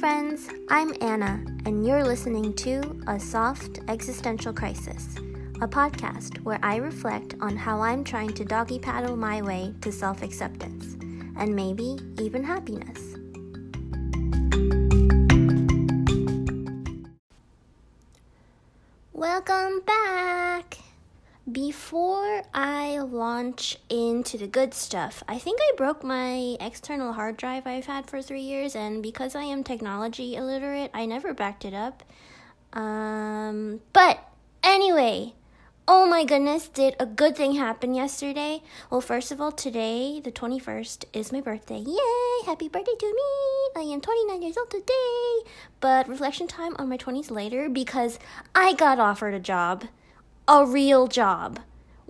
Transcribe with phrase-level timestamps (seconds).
[0.00, 0.48] friends.
[0.70, 5.14] I'm Anna, and you're listening to A Soft Existential Crisis,
[5.60, 9.92] a podcast where I reflect on how I'm trying to doggy paddle my way to
[9.92, 10.94] self acceptance
[11.36, 13.19] and maybe even happiness.
[22.90, 27.86] I launch into the good stuff, I think I broke my external hard drive I've
[27.86, 32.02] had for three years, and because I am technology illiterate, I never backed it up.
[32.72, 34.18] Um, but
[34.64, 35.34] anyway,
[35.86, 38.60] oh my goodness, did a good thing happen yesterday?
[38.90, 41.78] Well, first of all, today, the 21st, is my birthday.
[41.78, 42.44] Yay!
[42.44, 43.80] Happy birthday to me!
[43.80, 45.50] I am 29 years old today.
[45.78, 48.18] But reflection time on my 20s later because
[48.52, 49.84] I got offered a job
[50.48, 51.60] a real job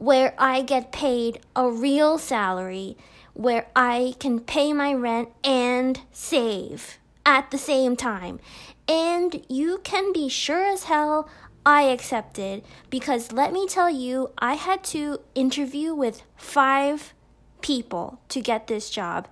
[0.01, 2.97] where I get paid a real salary,
[3.35, 8.41] where I can pay my rent and save at the same time.
[8.89, 11.29] And you can be sure as hell
[11.67, 17.13] I accepted because let me tell you, I had to interview with five
[17.61, 19.29] people to get this job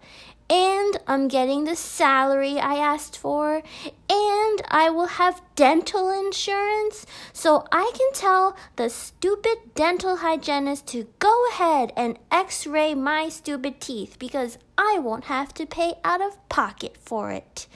[0.51, 3.63] and I'm getting the salary I asked for,
[4.11, 11.09] and I will have dental insurance, so I can tell the stupid dental hygienist to
[11.19, 16.21] go ahead and x ray my stupid teeth because I won't have to pay out
[16.21, 17.67] of pocket for it.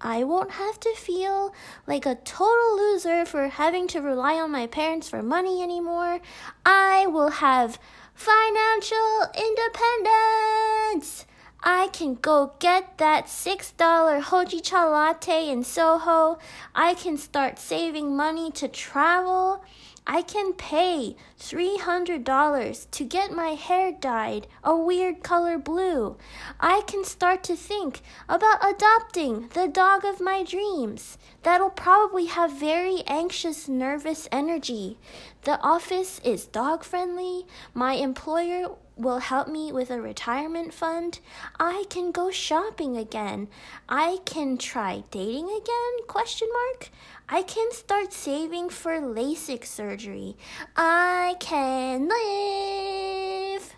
[0.00, 1.54] I won't have to feel
[1.86, 6.20] like a total loser for having to rely on my parents for money anymore.
[6.64, 7.78] I will have
[8.14, 11.26] financial independence.
[11.62, 16.38] I can go get that $6 hojicha latte in Soho.
[16.74, 19.64] I can start saving money to travel.
[20.08, 26.16] I can pay $300 to get my hair dyed a weird color blue.
[26.60, 31.18] I can start to think about adopting the dog of my dreams.
[31.42, 34.96] That'll probably have very anxious, nervous energy.
[35.42, 37.44] The office is dog friendly.
[37.74, 41.20] My employer will help me with a retirement fund.
[41.60, 43.48] I can go shopping again.
[43.88, 46.06] I can try dating again?
[46.08, 46.88] Question mark.
[47.28, 50.36] I can start saving for LASIK surgery.
[50.76, 53.74] I can live.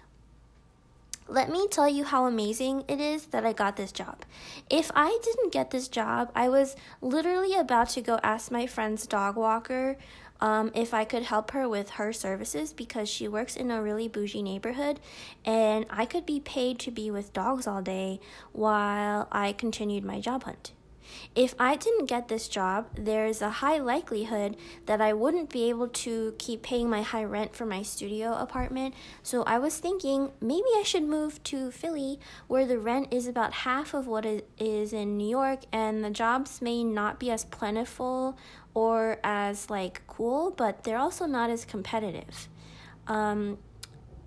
[1.30, 4.24] Let me tell you how amazing it is that I got this job.
[4.70, 9.06] If I didn't get this job, I was literally about to go ask my friend's
[9.06, 9.98] dog walker
[10.41, 14.09] um, if I could help her with her services because she works in a really
[14.09, 15.00] bougie neighborhood
[15.44, 18.21] and I could be paid to be with dogs all day
[18.53, 20.72] while I continued my job hunt.
[21.34, 24.56] If I didn't get this job, there's a high likelihood
[24.87, 28.94] that I wouldn't be able to keep paying my high rent for my studio apartment.
[29.22, 33.53] So I was thinking maybe I should move to Philly where the rent is about
[33.53, 37.44] half of what it is in New York and the jobs may not be as
[37.44, 38.37] plentiful
[38.78, 42.49] or as like cool, but they're also not as competitive.
[43.09, 43.59] Um,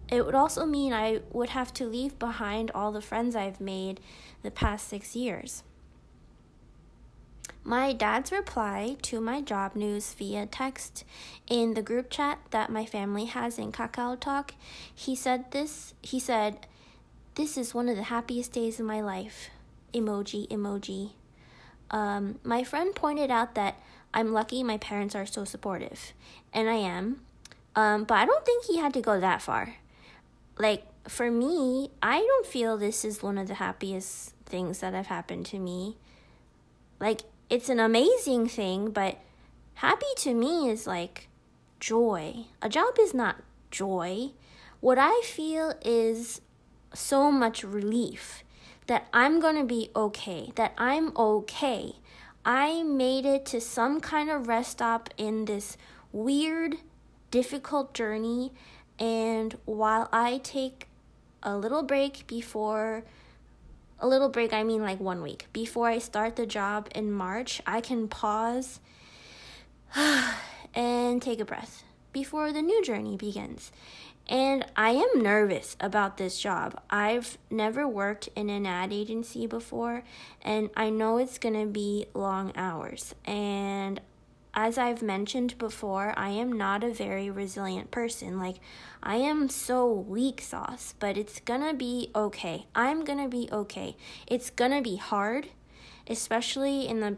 [0.09, 4.01] it would also mean I would have to leave behind all the friends I've made
[4.43, 5.63] the past six years.
[7.63, 11.05] My dad's reply to my job news via text
[11.47, 14.55] in the group chat that my family has in Kakao Talk,
[14.93, 16.67] he said this, he said,
[17.35, 19.49] "This is one of the happiest days of my life."
[19.93, 21.11] Emoji, emoji.
[21.89, 23.75] Um, my friend pointed out that
[24.13, 26.13] I'm lucky my parents are so supportive,
[26.53, 27.21] and I am.
[27.75, 29.75] Um, but I don't think he had to go that far.
[30.57, 35.07] Like, for me, I don't feel this is one of the happiest things that have
[35.07, 35.97] happened to me.
[36.99, 39.19] Like, it's an amazing thing, but
[39.75, 41.27] happy to me is like
[41.79, 42.45] joy.
[42.61, 43.37] A job is not
[43.71, 44.31] joy.
[44.79, 46.41] What I feel is
[46.93, 48.43] so much relief
[48.87, 51.93] that I'm to be okay, that I'm okay.
[52.45, 55.77] I made it to some kind of rest stop in this
[56.11, 56.77] weird,
[57.29, 58.51] difficult journey.
[58.97, 60.87] And while I take
[61.43, 63.03] a little break before
[63.99, 65.45] a little break, I mean like one week.
[65.53, 68.79] Before I start the job in March, I can pause
[70.73, 73.71] and take a breath before the new journey begins.
[74.27, 76.81] And I am nervous about this job.
[76.89, 80.03] I've never worked in an ad agency before,
[80.41, 83.13] and I know it's gonna be long hours.
[83.25, 83.99] And
[84.53, 88.37] as I've mentioned before, I am not a very resilient person.
[88.37, 88.57] Like,
[89.01, 92.67] I am so weak sauce, but it's gonna be okay.
[92.75, 93.95] I'm gonna be okay.
[94.27, 95.47] It's gonna be hard,
[96.07, 97.17] especially in the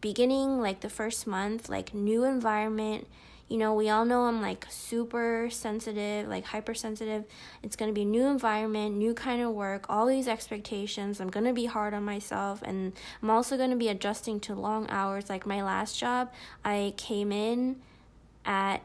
[0.00, 3.06] beginning, like the first month, like new environment,
[3.52, 7.24] you know, we all know I'm like super sensitive, like hypersensitive.
[7.62, 11.20] It's going to be a new environment, new kind of work, all these expectations.
[11.20, 14.54] I'm going to be hard on myself and I'm also going to be adjusting to
[14.54, 15.28] long hours.
[15.28, 16.32] Like my last job,
[16.64, 17.82] I came in
[18.46, 18.78] at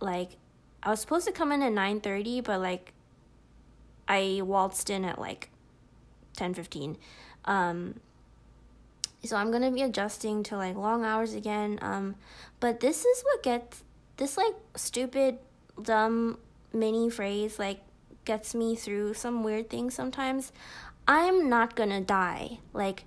[0.00, 0.36] like
[0.84, 2.92] I was supposed to come in at 9:30, but like
[4.06, 5.50] I waltzed in at like
[6.36, 6.98] 10:15.
[7.46, 7.98] Um
[9.24, 11.80] so I'm going to be adjusting to like long hours again.
[11.82, 12.14] Um
[12.60, 13.82] but this is what gets
[14.16, 15.38] this like stupid
[15.80, 16.38] dumb
[16.72, 17.80] mini phrase like
[18.24, 20.52] gets me through some weird things sometimes.
[21.06, 22.58] I'm not to die.
[22.72, 23.04] Like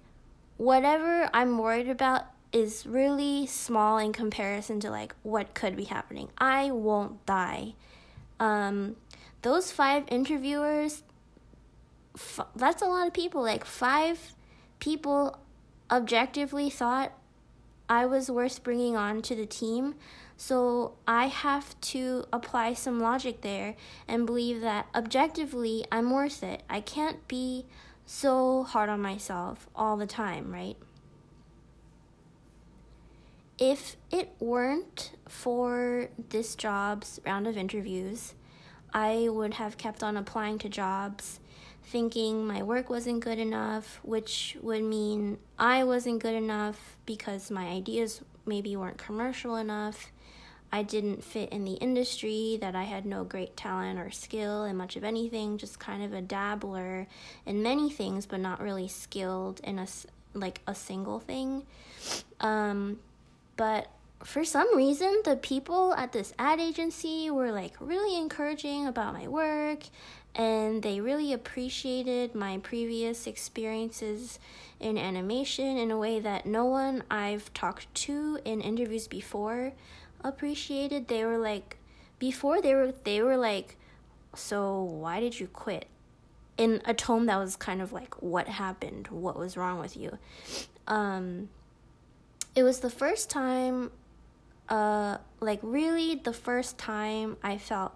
[0.58, 6.30] whatever I'm worried about is really small in comparison to like what could be happening.
[6.38, 7.74] I won't die.
[8.40, 8.96] Um,
[9.42, 11.04] those five interviewers,
[12.16, 13.42] f- that's a lot of people.
[13.42, 14.36] Like five
[14.80, 15.40] people
[15.90, 17.12] objectively thought
[17.90, 19.96] I was worth bringing on to the team.
[20.38, 23.76] So I have to apply some logic there
[24.08, 26.64] and believe that objectively I'm worth it.
[26.70, 27.66] I can't be
[28.06, 30.78] so hard on myself all the time, right?
[33.58, 38.36] if it weren't for this job's round of interviews,
[38.94, 41.40] I would have kept on applying to jobs
[41.84, 47.68] thinking my work wasn't good enough, which would mean I wasn't good enough because my
[47.68, 50.12] ideas maybe weren't commercial enough.
[50.72, 54.76] I didn't fit in the industry, that I had no great talent or skill in
[54.76, 57.08] much of anything, just kind of a dabbler
[57.46, 59.88] in many things, but not really skilled in a
[60.34, 61.64] like a single thing.
[62.42, 63.00] Um,
[63.56, 63.88] but
[64.24, 69.28] for some reason, the people at this ad agency were like really encouraging about my
[69.28, 69.84] work
[70.36, 74.40] and they really appreciated my previous experiences
[74.80, 79.74] in animation in a way that no one I've talked to in interviews before
[80.28, 81.08] appreciated.
[81.08, 81.78] They were like
[82.20, 83.78] before they were they were like
[84.36, 85.88] so why did you quit?
[86.58, 89.08] In a tone that was kind of like what happened?
[89.10, 90.18] What was wrong with you?
[90.88, 91.50] Um
[92.56, 93.92] it was the first time
[94.70, 97.94] uh like really the first time I felt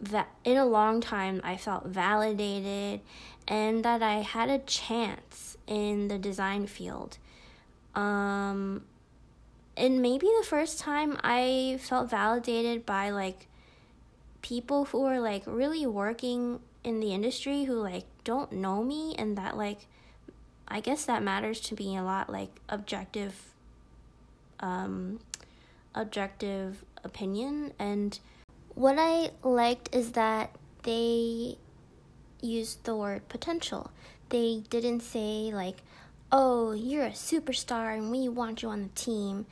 [0.00, 3.00] that in a long time I felt validated
[3.48, 7.18] and that I had a chance in the design field.
[7.94, 8.84] Um
[9.76, 13.46] and maybe the first time I felt validated by like
[14.42, 19.36] people who are like really working in the industry who like don't know me and
[19.36, 19.86] that like
[20.68, 23.34] I guess that matters to me a lot, like objective,
[24.58, 25.20] um,
[25.94, 27.72] objective opinion.
[27.78, 28.18] And
[28.74, 31.56] what I liked is that they
[32.40, 33.92] used the word potential.
[34.30, 35.82] They didn't say like,
[36.32, 39.46] "Oh, you're a superstar and we want you on the team."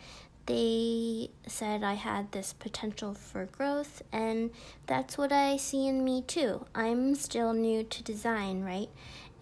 [0.46, 4.50] They said I had this potential for growth, and
[4.86, 6.66] that's what I see in me too.
[6.74, 8.90] I'm still new to design, right?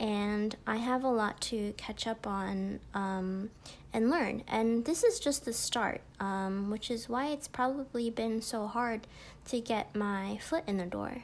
[0.02, 3.50] and I have a lot to catch up on um,
[3.92, 4.42] and learn.
[4.48, 9.06] And this is just the start, um, which is why it's probably been so hard
[9.46, 11.22] to get my foot in the door.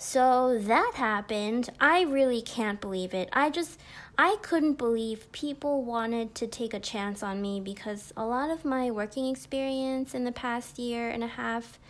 [0.00, 1.70] So that happened.
[1.80, 3.28] I really can't believe it.
[3.32, 3.80] I just,
[4.16, 8.64] I couldn't believe people wanted to take a chance on me because a lot of
[8.64, 11.80] my working experience in the past year and a half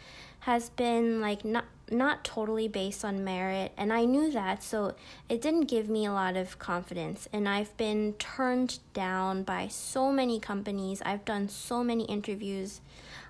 [0.41, 4.95] has been like not not totally based on merit and I knew that so
[5.29, 10.13] it didn't give me a lot of confidence and I've been turned down by so
[10.13, 11.03] many companies.
[11.05, 12.81] I've done so many interviews.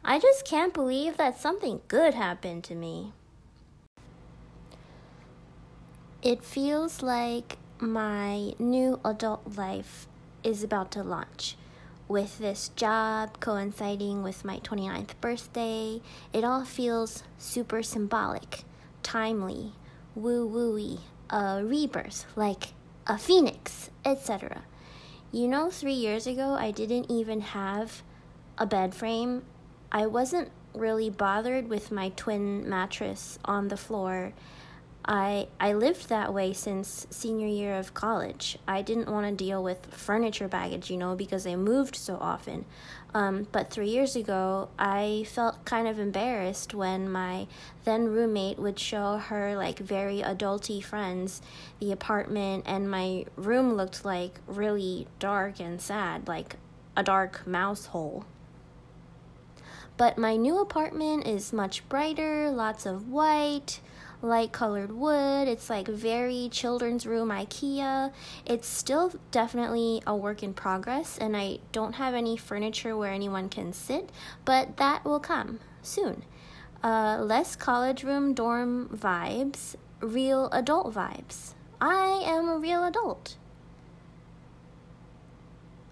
[0.05, 3.13] I just can't believe that something good happened to me.
[6.23, 10.07] It feels like my new adult life
[10.43, 11.57] is about to launch
[12.09, 16.01] with this job coinciding with my 29th birthday,
[16.33, 18.65] it all feels super symbolic,
[19.03, 19.73] timely,
[20.15, 22.73] woo wooey, a rebirth, like
[23.07, 24.63] a phoenix, etc.
[25.31, 28.03] You know, three years ago, I didn't even have
[28.57, 29.45] a bed frame.
[29.93, 34.33] I wasn't really bothered with my twin mattress on the floor
[35.09, 38.59] I I lived that way since senior year of college.
[38.69, 42.67] I didn't want to deal with furniture baggage, you know, because I moved so often.
[43.15, 47.47] Um, but three years ago, I felt kind of embarrassed when my
[47.85, 51.41] then roommate would show her like very adulty friends
[51.81, 56.57] the apartment, and my room looked like really dark and sad, like
[56.95, 58.27] a dark mouse hole.
[59.97, 63.81] But my new apartment is much brighter, lots of white
[64.23, 65.49] light colored wood.
[65.49, 68.13] It's like very children's room IKEA.
[68.45, 73.49] It's still definitely a work in progress, and I don't have any furniture where anyone
[73.49, 74.11] can sit,
[74.45, 76.25] but that will come soon.
[76.83, 81.55] Uh, less college room dorm vibes, real adult vibes.
[81.81, 83.37] I am a real adult.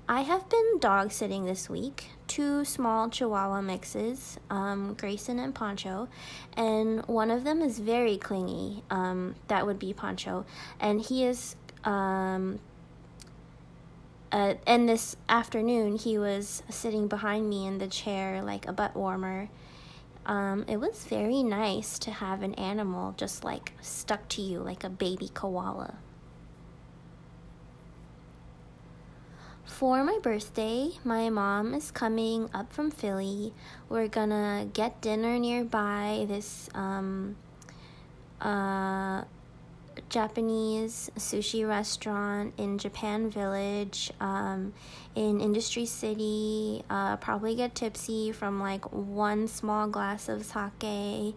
[0.08, 2.10] I have been dog sitting this week.
[2.26, 6.08] Two small Chihuahua mixes, um, Grayson and Poncho,
[6.56, 8.82] and one of them is very clingy.
[8.90, 10.44] Um, that would be Poncho,
[10.80, 11.56] and he is.
[11.84, 12.58] Um,
[14.32, 18.96] uh, and this afternoon, he was sitting behind me in the chair like a butt
[18.96, 19.48] warmer.
[20.26, 24.82] Um, it was very nice to have an animal just like stuck to you like
[24.82, 25.98] a baby koala.
[29.66, 33.52] For my birthday, my mom is coming up from Philly.
[33.88, 37.36] We're gonna get dinner nearby this um,
[38.40, 39.24] uh,
[40.08, 44.72] Japanese sushi restaurant in Japan Village, um,
[45.14, 46.82] in Industry City.
[46.88, 51.34] Uh, probably get tipsy from like one small glass of sake.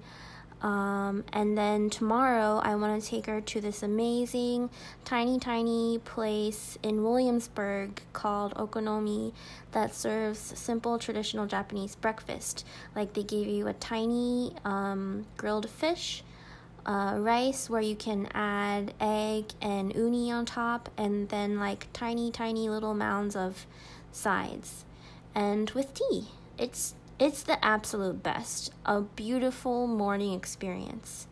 [0.62, 4.70] Um, and then tomorrow, I want to take her to this amazing,
[5.06, 9.32] tiny, tiny place in Williamsburg called Okonomi
[9.72, 12.66] that serves simple traditional Japanese breakfast.
[12.96, 16.24] Like they give you a tiny um, grilled fish,
[16.86, 22.32] uh, rice where you can add egg and uni on top, and then like tiny,
[22.32, 23.66] tiny little mounds of
[24.12, 24.84] sides,
[25.34, 26.28] and with tea.
[26.58, 28.72] It's it's the absolute best.
[28.86, 31.28] A beautiful morning experience.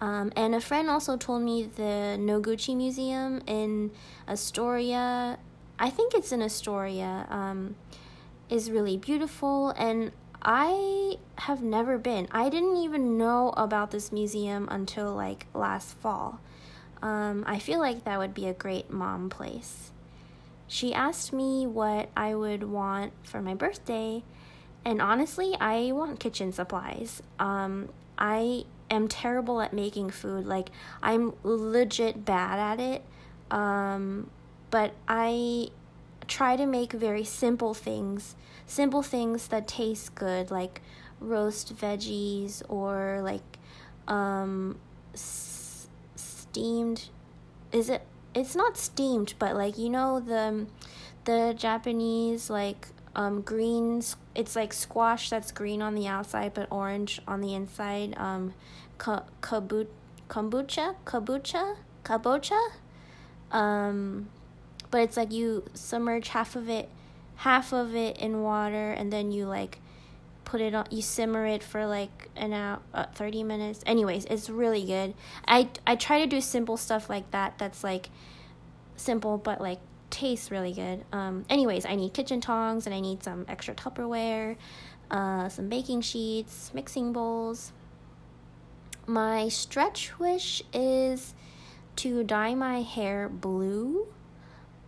[0.00, 3.90] Um, and a friend also told me the Noguchi Museum in
[4.28, 5.38] Astoria,
[5.78, 7.76] I think it's in Astoria, um,
[8.50, 9.70] is really beautiful.
[9.70, 10.12] And
[10.42, 12.28] I have never been.
[12.30, 16.40] I didn't even know about this museum until like last fall.
[17.02, 19.90] Um, I feel like that would be a great mom place.
[20.66, 24.22] She asked me what I would want for my birthday,
[24.84, 27.22] and honestly, I want kitchen supplies.
[27.38, 27.88] Um,
[28.18, 30.46] I am terrible at making food.
[30.46, 30.70] Like,
[31.02, 33.02] I'm legit bad at it.
[33.50, 34.30] Um,
[34.70, 35.68] but I
[36.26, 38.36] try to make very simple things,
[38.66, 40.82] simple things that taste good, like
[41.20, 43.58] roast veggies or like
[44.08, 44.78] um,
[45.14, 47.08] s- steamed.
[47.72, 48.02] Is it?
[48.34, 50.66] It's not steamed, but like you know the
[51.24, 54.16] the Japanese like um, greens.
[54.34, 58.14] It's like squash that's green on the outside but orange on the inside.
[58.16, 58.54] Um,
[58.98, 59.86] ka- kabu-
[60.28, 62.60] kombucha, kabucha, kabocha.
[63.52, 64.28] Um,
[64.90, 66.88] but it's like you submerge half of it,
[67.36, 69.78] half of it in water, and then you like
[70.44, 70.86] put it on.
[70.90, 73.82] You simmer it for like an hour, uh, thirty minutes.
[73.86, 75.14] Anyways, it's really good.
[75.46, 77.58] I I try to do simple stuff like that.
[77.58, 78.10] That's like
[78.96, 79.80] simple but like
[80.14, 81.04] tastes really good.
[81.12, 84.56] Um, anyways, I need kitchen tongs and I need some extra Tupperware,
[85.10, 87.72] uh, some baking sheets, mixing bowls.
[89.06, 91.34] My stretch wish is
[91.96, 94.06] to dye my hair blue,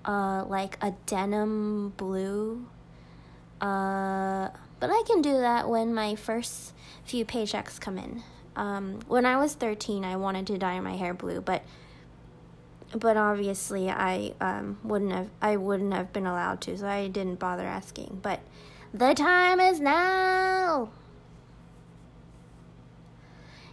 [0.04, 2.66] uh, like a denim blue.
[3.60, 6.72] Uh, but I can do that when my first
[7.04, 8.22] few paychecks come in.
[8.54, 11.62] Um, when I was 13, I wanted to dye my hair blue, but
[12.94, 17.38] but obviously I um, wouldn't have I wouldn't have been allowed to, so I didn't
[17.38, 18.20] bother asking.
[18.22, 18.40] But
[18.92, 20.90] the time is now.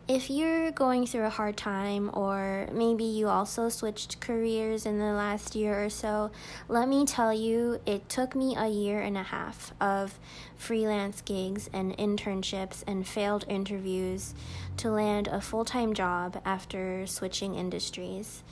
[0.06, 5.14] If you're going through a hard time, or maybe you also switched careers in the
[5.14, 6.30] last year or so,
[6.68, 10.20] let me tell you, it took me a year and a half of
[10.58, 14.34] freelance gigs and internships and failed interviews
[14.76, 18.44] to land a full time job after switching industries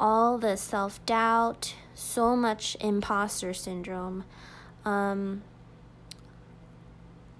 [0.00, 4.24] all the self doubt, so much imposter syndrome.
[4.84, 5.42] Um,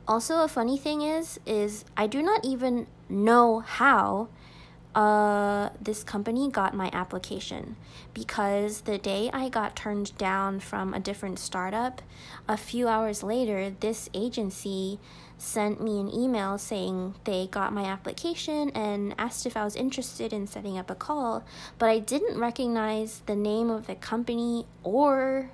[0.06, 4.28] also, a funny thing is, is I do not even know how
[4.94, 7.76] uh, this company got my application
[8.12, 12.02] because the day I got turned down from a different startup,
[12.48, 14.98] a few hours later, this agency
[15.40, 20.32] sent me an email saying they got my application and asked if I was interested
[20.32, 21.44] in setting up a call,
[21.78, 25.50] but I didn't recognize the name of the company or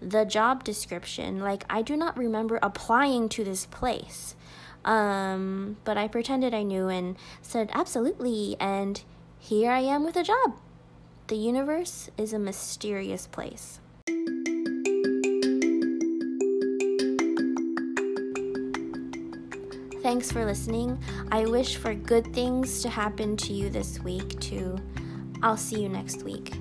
[0.00, 1.40] the job description.
[1.40, 4.34] Like, I do not remember applying to this place.
[4.84, 8.56] Um, but I pretended I knew and said, absolutely.
[8.58, 9.02] And
[9.38, 10.56] here I am with a job.
[11.26, 13.80] The universe is a mysterious place.
[20.10, 20.98] Thanks for listening.
[21.30, 24.76] I wish for good things to happen to you this week, too.
[25.40, 26.52] I'll see you next week.